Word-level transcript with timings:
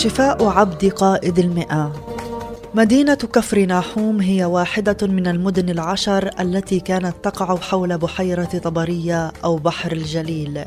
شفاء 0.00 0.44
عبد 0.44 0.84
قائد 0.84 1.38
المئة. 1.38 1.92
مدينة 2.74 3.14
كفر 3.14 3.64
ناحوم 3.64 4.20
هي 4.20 4.44
واحدة 4.44 5.06
من 5.06 5.26
المدن 5.26 5.68
العشر 5.70 6.30
التي 6.40 6.80
كانت 6.80 7.14
تقع 7.22 7.56
حول 7.56 7.98
بحيرة 7.98 8.44
طبرية 8.64 9.32
أو 9.44 9.56
بحر 9.56 9.92
الجليل 9.92 10.64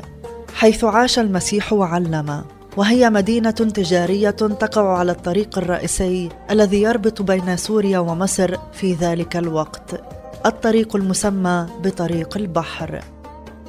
حيث 0.54 0.84
عاش 0.84 1.18
المسيح 1.18 1.72
وعلم 1.72 2.44
وهي 2.76 3.10
مدينة 3.10 3.50
تجارية 3.50 4.30
تقع 4.30 4.98
على 4.98 5.12
الطريق 5.12 5.58
الرئيسي 5.58 6.28
الذي 6.50 6.82
يربط 6.82 7.22
بين 7.22 7.56
سوريا 7.56 7.98
ومصر 7.98 8.56
في 8.72 8.94
ذلك 8.94 9.36
الوقت 9.36 10.00
الطريق 10.46 10.96
المسمى 10.96 11.66
بطريق 11.84 12.36
البحر. 12.36 13.00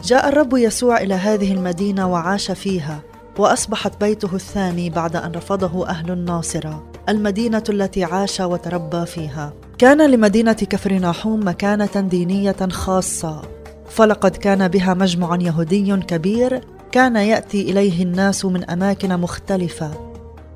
جاء 0.03 0.29
الرب 0.29 0.57
يسوع 0.57 0.97
إلى 0.97 1.13
هذه 1.13 1.53
المدينة 1.53 2.11
وعاش 2.11 2.51
فيها. 2.51 2.99
وأصبحت 3.37 4.01
بيته 4.01 4.35
الثاني 4.35 4.89
بعد 4.89 5.15
أن 5.15 5.31
رفضه 5.31 5.87
أهل 5.87 6.11
الناصرة 6.11 6.83
المدينة 7.09 7.63
التي 7.69 8.03
عاش 8.03 8.39
وتربى 8.39 9.05
فيها. 9.05 9.53
كان 9.77 10.11
لمدينة 10.11 10.53
كفرناحوم 10.53 11.47
مكانة 11.47 12.09
دينية 12.09 12.55
خاصة. 12.71 13.41
فلقد 13.89 14.35
كان 14.35 14.67
بها 14.67 14.93
مجمع 14.93 15.37
يهودي 15.41 15.97
كبير 15.97 16.61
كان 16.91 17.15
يأتي 17.15 17.61
إليه 17.61 18.03
الناس 18.03 18.45
من 18.45 18.69
أماكن 18.69 19.19
مختلفة. 19.19 19.91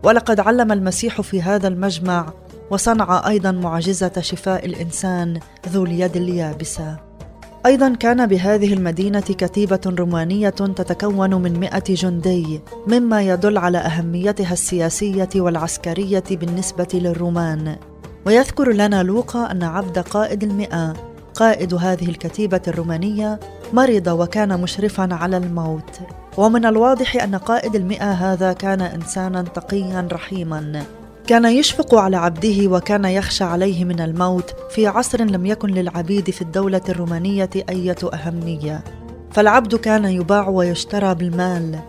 ولقد 0.03 0.39
علم 0.39 0.71
المسيح 0.71 1.21
في 1.21 1.41
هذا 1.41 1.67
المجمع 1.67 2.33
وصنع 2.71 3.27
أيضا 3.27 3.51
معجزة 3.51 4.11
شفاء 4.19 4.65
الإنسان 4.65 5.39
ذو 5.69 5.83
اليد 5.83 6.15
اليابسة. 6.15 7.08
أيضا 7.65 7.95
كان 7.95 8.25
بهذه 8.25 8.73
المدينة 8.73 9.19
كتيبة 9.19 9.79
رومانية 9.85 10.49
تتكون 10.49 11.33
من 11.35 11.59
مئة 11.59 11.83
جندي 11.87 12.61
مما 12.87 13.21
يدل 13.21 13.57
على 13.57 13.77
أهميتها 13.77 14.53
السياسية 14.53 15.29
والعسكرية 15.35 16.23
بالنسبة 16.31 16.87
للرومان. 16.93 17.75
ويذكر 18.25 18.71
لنا 18.71 19.03
لوقا 19.03 19.51
أن 19.51 19.63
عبد 19.63 19.99
قائد 19.99 20.43
المئة 20.43 20.93
قائد 21.33 21.73
هذه 21.73 22.09
الكتيبة 22.09 22.61
الرومانية 22.67 23.39
مرض 23.73 24.07
وكان 24.07 24.61
مشرفا 24.61 25.13
على 25.13 25.37
الموت. 25.37 25.99
ومن 26.37 26.65
الواضح 26.65 27.23
أن 27.23 27.35
قائد 27.35 27.75
المئة 27.75 28.11
هذا 28.11 28.53
كان 28.53 28.81
إنسانا 28.81 29.41
تقيا 29.41 30.07
رحيما. 30.11 30.83
كان 31.29 31.45
يشفق 31.45 31.95
على 31.95 32.17
عبده 32.17 32.67
وكان 32.67 33.05
يخشى 33.05 33.43
عليه 33.43 33.85
من 33.85 34.01
الموت 34.01 34.55
في 34.69 34.87
عصر 34.87 35.23
لم 35.23 35.45
يكن 35.45 35.69
للعبيد 35.69 36.29
في 36.29 36.41
الدولة 36.41 36.81
الرومانية 36.89 37.49
أية 37.69 37.95
أهمية. 38.13 38.83
فالعبد 39.31 39.75
كان 39.75 40.05
يباع 40.05 40.47
ويشترى 40.47 41.15
بالمال. 41.15 41.79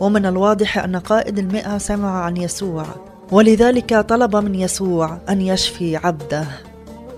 ومن 0.00 0.26
الواضح 0.26 0.78
أن 0.78 0.96
قائد 0.96 1.38
المئة 1.38 1.78
سمع 1.78 2.24
عن 2.24 2.36
يسوع 2.36 2.84
ولذلك 3.32 3.94
طلب 3.94 4.36
من 4.36 4.54
يسوع 4.54 5.18
أن 5.28 5.40
يشفي 5.40 5.96
عبده. 5.96 6.44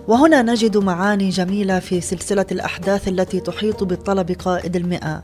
وهنا 0.08 0.42
نجد 0.42 0.76
معاني 0.76 1.28
جميلة 1.28 1.78
في 1.78 2.00
سلسلة 2.00 2.46
الأحداث 2.52 3.08
التي 3.08 3.40
تحيط 3.40 3.84
بالطلب 3.84 4.30
قائد 4.30 4.76
المئة. 4.76 5.22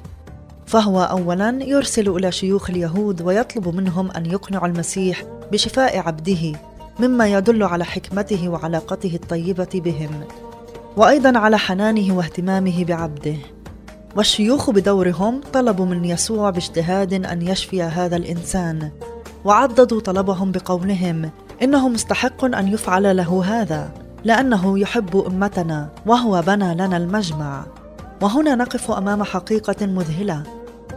فهو 0.67 1.03
اولا 1.03 1.59
يرسل 1.63 2.09
إلى 2.09 2.33
شيوخ 2.33 2.71
اليهود 2.71 3.23
ويطلب 3.23 3.69
منهم 3.77 4.11
أن 4.11 4.27
يقنعوا 4.27 4.67
المسيح 4.67 5.25
بشفاء 5.53 5.99
عبده 5.99 6.53
مما 7.01 7.27
يدل 7.27 7.63
على 7.63 7.85
حكمته 7.85 8.49
وعلاقته 8.49 9.15
الطيبة 9.15 9.69
بهم 9.75 10.11
وأيضا 10.97 11.39
على 11.39 11.59
حنانه 11.59 12.17
واهتمامه 12.17 12.85
بعبده. 12.85 13.37
والشيوخ 14.17 14.71
بدورهم 14.71 15.41
طلبوا 15.53 15.87
من 15.87 16.05
يسوع 16.05 16.51
باجتهاد 16.51 17.13
أن 17.13 17.43
يشفي 17.43 17.83
هذا 17.83 18.17
الإنسان 18.17 18.91
وعضدوا 19.45 20.01
طلبهم 20.01 20.53
بقولهم 20.53 21.31
إنه 21.63 21.89
مستحق 21.89 22.45
أن 22.45 22.69
يفعل 22.69 23.17
له 23.17 23.45
هذا 23.45 23.91
لأنه 24.25 24.79
يحب 24.79 25.17
أمتنا 25.17 25.89
وهو 26.07 26.43
بنى 26.47 26.75
لنا 26.75 26.97
المجمع. 26.97 27.65
وهنا 28.23 28.55
نقف 28.55 28.91
أمام 28.91 29.23
حقيقة 29.23 29.87
مذهلة. 29.87 30.43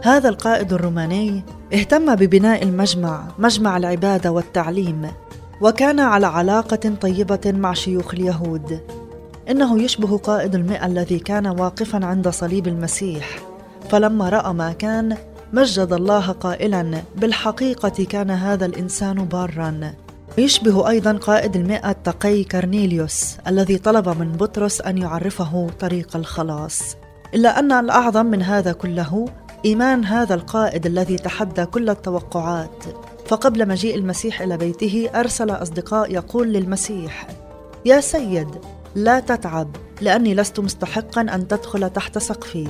هذا 0.02 0.28
القائد 0.28 0.72
الروماني 0.72 1.42
اهتم 1.74 2.14
ببناء 2.14 2.62
المجمع 2.62 3.24
مجمع 3.38 3.76
العبادة 3.76 4.32
والتعليم 4.32 5.10
وكان 5.60 6.00
على 6.00 6.26
علاقة 6.26 6.94
طيبة 7.00 7.40
مع 7.46 7.72
شيوخ 7.72 8.14
اليهود. 8.14 8.80
إنه 9.50 9.82
يشبه 9.82 10.18
قائد 10.18 10.54
المئة 10.54 10.86
الذي 10.86 11.18
كان 11.18 11.46
واقفا 11.46 12.06
عند 12.06 12.28
صليب 12.28 12.68
المسيح. 12.68 13.38
فلما 13.90 14.28
رأى 14.28 14.52
ما 14.52 14.72
كان 14.72 15.16
مجد 15.52 15.92
الله 15.92 16.32
قائلا 16.32 17.02
بالحقيقة 17.16 18.04
كان 18.04 18.30
هذا 18.30 18.66
الإنسان 18.66 19.24
بارا. 19.24 19.92
يشبه 20.38 20.88
أيضا 20.88 21.12
قائد 21.12 21.56
المئة 21.56 21.90
التقي 21.90 22.44
كرنيليوس 22.44 23.36
الذي 23.46 23.78
طلب 23.78 24.08
من 24.08 24.32
بطرس 24.32 24.80
أن 24.80 24.98
يعرفه 24.98 25.70
طريق 25.80 26.16
الخلاص. 26.16 26.96
إلا 27.34 27.58
أن 27.58 27.72
الأعظم 27.72 28.26
من 28.26 28.42
هذا 28.42 28.72
كله 28.72 29.28
إيمان 29.64 30.04
هذا 30.04 30.34
القائد 30.34 30.86
الذي 30.86 31.16
تحدى 31.16 31.64
كل 31.64 31.90
التوقعات. 31.90 32.84
فقبل 33.26 33.68
مجيء 33.68 33.94
المسيح 33.94 34.40
إلى 34.40 34.56
بيته 34.56 35.10
أرسل 35.14 35.50
أصدقاء 35.50 36.12
يقول 36.12 36.52
للمسيح 36.52 37.26
يا 37.84 38.00
سيد 38.00 38.48
لا 38.94 39.20
تتعب 39.20 39.76
لأني 40.00 40.34
لست 40.34 40.60
مستحقا 40.60 41.20
أن 41.20 41.48
تدخل 41.48 41.90
تحت 41.90 42.18
سقفي. 42.18 42.68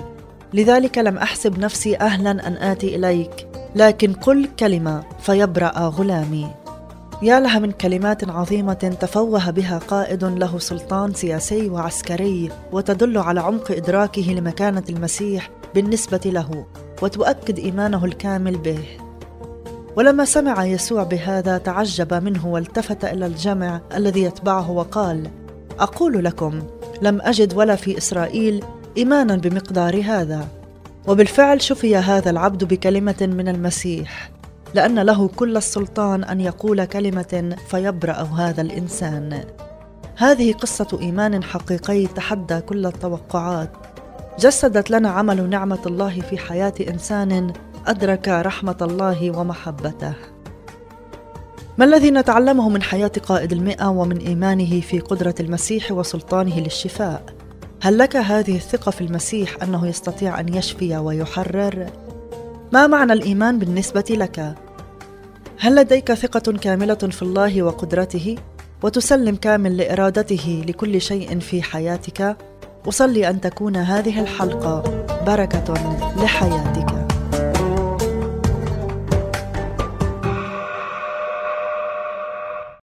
لذلك 0.53 0.99
لم 0.99 1.19
أحسب 1.19 1.59
نفسي 1.59 1.97
أهلا 1.97 2.31
أن 2.31 2.57
آتي 2.57 2.97
إليك 2.97 3.49
لكن 3.75 4.13
قل 4.13 4.49
كلمة 4.59 5.03
فيبرأ 5.21 5.79
غلامي. 5.79 6.47
يا 7.23 7.41
لها 7.41 7.59
من 7.59 7.71
كلمات 7.71 8.31
عظيمة 8.31 8.97
تفوه 9.01 9.51
بها 9.51 9.79
قائد 9.79 10.25
له 10.25 10.59
سلطان 10.59 11.15
سياسي 11.15 11.69
وعسكري 11.69 12.51
وتدل 12.73 13.19
على 13.19 13.41
عمق 13.41 13.71
إدراكه 13.71 14.33
لمكانة 14.33 14.85
المسيح 14.89 15.51
بالنسبة 15.75 16.21
له 16.25 16.67
وتؤكد 17.03 17.59
إيمانه 17.59 18.05
الكامل 18.05 18.59
به. 18.59 18.85
ولما 19.97 20.25
سمع 20.25 20.65
يسوع 20.65 21.03
بهذا 21.03 21.59
تعجب 21.59 22.15
منه 22.15 22.47
والتفت 22.47 23.05
إلى 23.05 23.27
الجمع 23.27 23.81
الذي 23.95 24.23
يتبعه 24.23 24.71
وقال 24.71 25.31
أقول 25.79 26.25
لكم 26.25 26.63
لم 27.03 27.21
أجد 27.21 27.55
ولا 27.55 27.77
في 27.77 27.99
إسرائيل 27.99 28.65
إيمانا 28.97 29.37
بمقدار 29.37 30.03
هذا. 30.05 30.49
وبالفعل 31.09 31.63
شفي 31.63 31.97
هذا 31.97 32.31
العبد 32.31 32.65
بكلمة 32.65 33.17
من 33.21 33.49
المسيح 33.49 34.31
لأن 34.75 34.99
له 34.99 35.29
كل 35.29 35.57
السلطان 35.57 36.25
أن 36.25 36.41
يقول 36.41 36.85
كلمة 36.85 37.57
فيبرأ 37.69 38.13
هذا 38.13 38.61
الإنسان. 38.61 39.45
هذه 40.17 40.53
قصة 40.53 40.99
إيمان 41.01 41.45
حقيقي 41.45 42.07
تحدى 42.07 42.61
كل 42.61 42.87
التوقعات. 42.87 43.71
جسدت 44.43 44.91
لنا 44.91 45.11
عمل 45.11 45.51
نعمة 45.51 45.79
الله 45.87 46.21
في 46.21 46.39
حياة 46.39 46.75
إنسان 46.89 47.53
أدرك 47.87 48.29
رحمة 48.29 48.77
الله 48.83 49.39
ومحبته. 49.39 50.15
ما 51.79 51.85
الذي 51.85 52.11
نتعلمه 52.11 52.69
من 52.69 52.83
حياة 52.83 53.13
قائد 53.27 53.53
المئة 53.53 53.87
ومن 53.87 54.17
إيمانه 54.19 54.81
في 54.81 55.01
قدرة 55.01 55.35
المسيح 55.41 55.93
وسلطانه 55.93 56.61
للشفاء؟ 56.61 57.25
هل 57.83 57.99
لك 57.99 58.17
هذه 58.17 58.57
الثقة 58.57 58.91
في 58.91 59.01
المسيح 59.01 59.63
أنه 59.63 59.87
يستطيع 59.87 60.41
أن 60.41 60.55
يشفي 60.55 60.97
ويحرر؟ 60.97 61.87
ما 62.73 62.87
معنى 62.87 63.13
الإيمان 63.13 63.59
بالنسبة 63.59 64.05
لك؟ 64.11 64.55
هل 65.59 65.75
لديك 65.75 66.13
ثقة 66.13 66.53
كاملة 66.53 66.95
في 66.95 67.23
الله 67.23 67.63
وقدرته 67.63 68.37
وتسلم 68.83 69.37
كامل 69.37 69.77
لإرادته 69.77 70.65
لكل 70.69 71.01
شيء 71.01 71.39
في 71.39 71.63
حياتك؟ 71.63 72.37
أصلي 72.89 73.31
أن 73.31 73.41
تكون 73.41 73.77
هذه 73.77 74.21
الحلقة 74.21 74.83
بركة 75.27 75.75
لحياتك 76.17 76.92